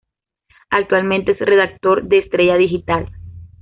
[0.71, 3.11] Actualmente es redactor de Estrella Digital